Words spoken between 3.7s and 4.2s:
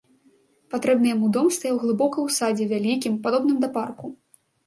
парку.